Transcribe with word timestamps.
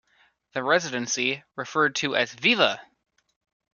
The 0.53 0.63
residency, 0.63 1.43
referred 1.55 1.93
to 1.97 2.15
as 2.15 2.33
Viva! 2.33 2.81